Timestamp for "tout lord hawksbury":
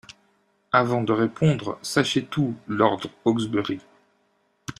2.25-3.81